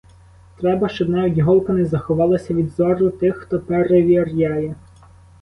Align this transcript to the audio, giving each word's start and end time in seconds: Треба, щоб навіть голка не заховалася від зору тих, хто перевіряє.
Треба, 0.57 0.89
щоб 0.89 1.09
навіть 1.09 1.39
голка 1.39 1.73
не 1.73 1.85
заховалася 1.85 2.53
від 2.53 2.69
зору 2.69 3.09
тих, 3.09 3.37
хто 3.37 3.59
перевіряє. 3.59 4.75